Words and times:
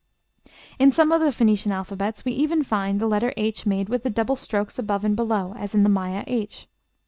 In 0.79 0.91
some 0.91 1.11
of 1.11 1.21
the 1.21 1.31
Phoenician 1.31 1.71
alphabets 1.71 2.25
we 2.25 2.31
even 2.31 2.63
find 2.63 2.99
the 2.99 3.05
letter 3.05 3.35
h 3.37 3.67
made 3.67 3.87
with 3.87 4.01
the 4.01 4.09
double 4.09 4.35
strokes 4.35 4.79
above 4.79 5.05
and 5.05 5.15
below, 5.15 5.53
as 5.55 5.75
in 5.75 5.83
the 5.83 5.89
Maya 5.89 6.23
h. 6.25 6.67